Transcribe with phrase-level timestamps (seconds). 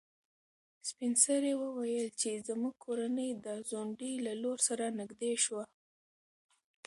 [0.89, 5.63] سپین سرې وویل چې زموږ کورنۍ د ځونډي له لور سره نږدې شوه.